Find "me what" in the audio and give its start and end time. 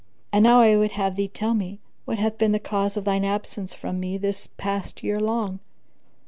1.53-2.17